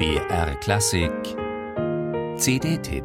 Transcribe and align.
BR 0.00 0.54
Klassik 0.60 1.12
CD-Tipp 2.38 3.04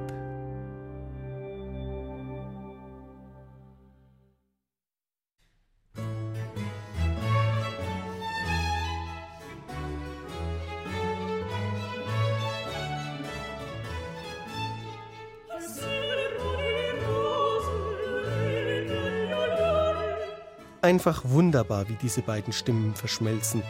Einfach 20.82 21.24
wunderbar, 21.26 21.90
wie 21.90 21.96
diese 21.96 22.22
beiden 22.22 22.54
Stimmen 22.54 22.96
verschmelzen. 22.96 23.64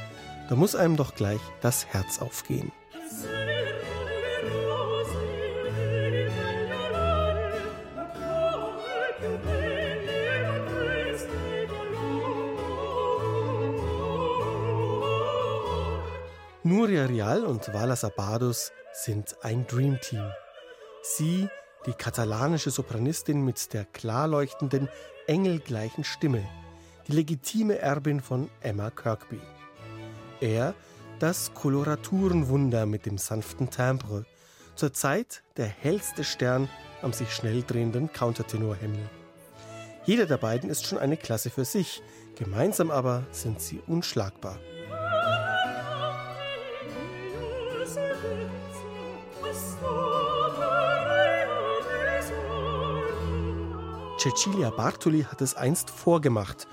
Da 0.48 0.56
muss 0.56 0.76
einem 0.76 0.96
doch 0.96 1.16
gleich 1.16 1.42
das 1.62 1.88
Herz 1.88 2.22
aufgehen. 2.22 2.72
Nuria 16.68 17.06
Real 17.06 17.46
und 17.46 17.72
Vala 17.76 17.96
Sabados 17.96 18.72
sind 18.92 19.36
ein 19.44 19.68
Dreamteam. 19.68 20.32
Sie, 21.04 21.48
die 21.86 21.94
katalanische 21.94 22.72
Sopranistin 22.72 23.46
mit 23.46 23.72
der 23.72 23.86
klarleuchtenden, 23.86 24.90
engelgleichen 25.28 26.04
Stimme, 26.04 26.44
die 27.08 27.12
legitime 27.12 27.78
Erbin 27.78 28.20
von 28.20 28.50
Emma 28.62 28.90
Kirkby. 28.90 29.40
Er, 30.42 30.74
das 31.20 31.54
Koloraturenwunder 31.54 32.88
mit 32.88 33.06
dem 33.06 33.20
sanften 33.20 33.70
Timbre, 33.70 34.26
zur 34.74 34.92
Zeit 34.92 35.44
der 35.58 35.68
hellste 35.68 36.24
Stern 36.24 36.68
am 37.04 37.14
sich 37.14 37.30
schnell 37.32 37.62
drehenden 37.62 38.12
Countertenorhimmel. 38.12 39.08
Jeder 40.06 40.26
der 40.26 40.38
beiden 40.38 40.72
ist 40.72 40.88
schon 40.88 40.98
eine 40.98 41.16
Klasse 41.16 41.52
für 41.52 41.64
sich, 41.64 42.02
gemeinsam 42.36 42.90
aber 42.90 43.24
sind 43.30 43.62
sie 43.62 43.84
unschlagbar. 43.86 44.58
Cecilia 54.18 54.72
Bartoli 54.72 55.22
hat 55.24 55.42
es 55.42 55.54
einst 55.56 55.92
vorgemacht, 55.92 56.68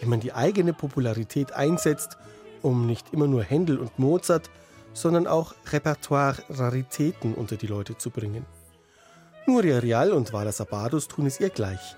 wie 0.00 0.06
man 0.06 0.18
die 0.18 0.32
eigene 0.32 0.72
Popularität 0.72 1.52
einsetzt, 1.52 2.18
um 2.62 2.86
nicht 2.86 3.12
immer 3.12 3.28
nur 3.28 3.44
Händel 3.44 3.78
und 3.78 3.96
Mozart, 3.98 4.50
sondern 4.92 5.28
auch 5.28 5.54
Repertoire-Raritäten 5.70 7.34
unter 7.34 7.56
die 7.56 7.68
Leute 7.68 7.96
zu 7.96 8.10
bringen. 8.10 8.44
Nuria 9.46 9.78
Real 9.78 10.12
und 10.12 10.32
Vala 10.32 10.50
Sabados 10.50 11.06
tun 11.06 11.26
es 11.26 11.38
ihr 11.38 11.50
gleich. 11.50 11.94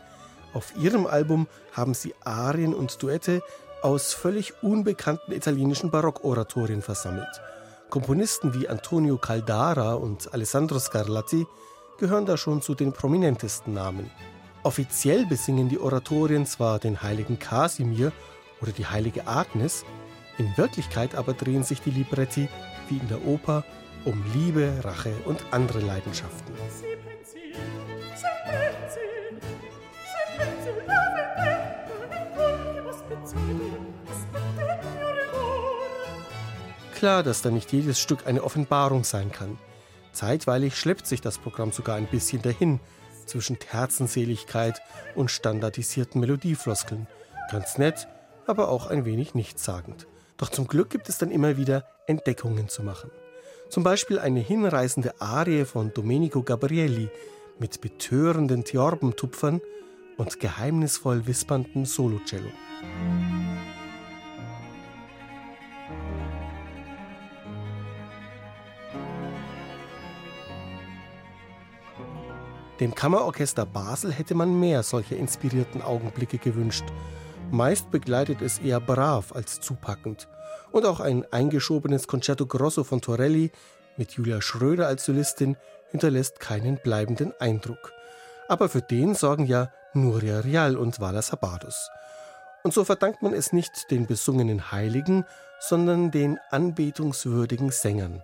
Auf 0.53 0.75
ihrem 0.77 1.07
Album 1.07 1.47
haben 1.73 1.95
sie 1.95 2.15
Arien 2.23 2.75
und 2.75 3.03
Duette 3.03 3.41
aus 3.81 4.13
völlig 4.13 4.63
unbekannten 4.63 5.33
italienischen 5.33 5.91
Barockoratorien 5.91 6.83
versammelt. 6.83 7.41
Komponisten 7.91 8.53
wie 8.53 8.69
Antonio 8.69 9.17
Caldara 9.17 9.95
und 9.95 10.35
Alessandro 10.35 10.79
Scarlatti 10.79 11.47
gehören 11.99 12.27
da 12.27 12.37
schon 12.37 12.61
zu 12.61 12.75
den 12.75 12.93
prominentesten 12.93 13.73
Namen. 13.73 14.11
Offiziell 14.63 15.25
besingen 15.25 15.69
die 15.69 15.79
Oratorien 15.79 16.45
zwar 16.45 16.79
den 16.79 17.03
heiligen 17.03 17.39
Kasimir 17.39 18.13
oder 18.61 18.73
die 18.73 18.87
heilige 18.87 19.27
Agnes, 19.27 19.85
in 20.37 20.55
Wirklichkeit 20.57 21.15
aber 21.15 21.33
drehen 21.33 21.65
sich 21.65 21.81
die 21.81 21.91
Libretti, 21.91 22.49
wie 22.89 22.99
in 22.99 23.09
der 23.09 23.27
Oper, 23.27 23.65
um 24.05 24.23
Liebe, 24.35 24.81
Rache 24.83 25.13
und 25.25 25.45
andere 25.51 25.81
Leidenschaften. 25.81 26.55
Klar, 36.99 37.23
dass 37.23 37.43
da 37.43 37.51
nicht 37.51 37.73
jedes 37.73 38.01
Stück 38.01 38.27
eine 38.27 38.43
Offenbarung 38.43 39.05
sein 39.05 39.31
kann. 39.31 39.57
Zeitweilig 40.11 40.75
schleppt 40.77 41.07
sich 41.07 41.21
das 41.21 41.39
Programm 41.39 41.71
sogar 41.71 41.95
ein 41.95 42.09
bisschen 42.09 42.43
dahin, 42.43 42.81
zwischen 43.25 43.61
Terzenseligkeit 43.61 44.83
und 45.15 45.31
standardisierten 45.31 46.21
Melodiefloskeln. 46.21 47.07
Ganz 47.53 47.79
nett, 47.79 48.09
aber 48.49 48.69
auch 48.69 48.89
ein 48.89 49.05
wenig 49.05 49.37
nichtssagend. 49.37 50.09
Doch 50.39 50.49
zum 50.49 50.67
Glück 50.67 50.91
gibt 50.91 51.09
es 51.09 51.19
dann 51.19 51.31
immer 51.31 51.57
wieder 51.57 51.85
Entdeckungen 52.09 52.69
zu 52.69 52.83
machen. 52.83 53.13
Zum 53.69 53.85
Beispiel 53.85 54.19
eine 54.19 54.41
hinreißende 54.41 55.21
Arie 55.21 55.67
von 55.67 55.95
Domenico 55.95 56.43
Gabrielli 56.43 57.11
mit 57.61 57.81
betörenden 57.81 58.65
Theorbentupfern 58.65 59.61
und 60.17 60.41
geheimnisvoll 60.41 61.29
wisperndem 61.29 61.87
Solocello. 61.87 62.51
Dem 72.81 72.95
Kammerorchester 72.95 73.67
Basel 73.67 74.13
hätte 74.13 74.37
man 74.37 74.61
mehr 74.61 74.85
solcher 74.85 75.17
inspirierten 75.17 75.83
Augenblicke 75.83 76.39
gewünscht. 76.39 76.85
Meist 77.51 77.91
begleitet 77.91 78.41
es 78.41 78.61
eher 78.61 78.81
brav 78.81 79.33
als 79.35 79.61
zupackend. 79.61 80.29
Und 80.71 80.87
auch 80.87 81.01
ein 81.01 81.25
eingeschobenes 81.33 82.07
Concerto 82.07 82.47
Grosso 82.47 82.85
von 82.85 83.01
Torelli 83.01 83.51
mit 83.97 84.13
Julia 84.13 84.41
Schröder 84.41 84.87
als 84.87 85.05
Solistin 85.05 85.57
hinterlässt 85.91 86.39
keinen 86.39 86.79
bleibenden 86.81 87.33
Eindruck. 87.41 87.93
Aber 88.49 88.69
für 88.69 88.83
den 88.83 89.17
sorgen 89.17 89.47
ja 89.47 89.73
Nuria 89.93 90.41
Rial 90.41 90.77
und 90.77 91.01
Vala 91.01 91.23
Sabados. 91.23 91.91
Und 92.63 92.75
so 92.75 92.85
verdankt 92.85 93.23
man 93.23 93.33
es 93.33 93.53
nicht 93.53 93.91
den 93.91 94.07
besungenen 94.07 94.71
Heiligen, 94.71 95.25
sondern 95.59 96.13
den 96.13 96.39
anbetungswürdigen 96.51 97.71
Sängern, 97.71 98.23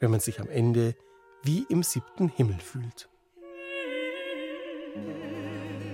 wenn 0.00 0.10
man 0.10 0.20
sich 0.20 0.40
am 0.40 0.48
Ende 0.48 0.96
wie 1.44 1.64
im 1.68 1.84
siebten 1.84 2.28
Himmel 2.28 2.58
fühlt. 2.58 3.11
you. 4.94 5.91